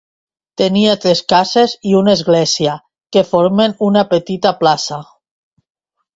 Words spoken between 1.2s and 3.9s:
cases i una església, que formen